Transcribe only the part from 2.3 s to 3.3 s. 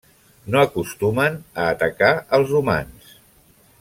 els humans.